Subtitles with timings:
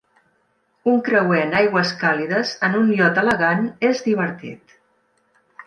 [0.93, 4.77] Un creuer en aigües càlides en un iot elegant és divertit.